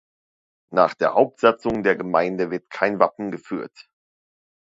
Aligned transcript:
Nach 0.73 0.95
der 0.95 1.13
Hauptsatzung 1.13 1.83
der 1.83 1.95
Gemeinde 1.95 2.49
wird 2.49 2.71
kein 2.71 2.97
Wappen 2.97 3.29
geführt. 3.29 3.87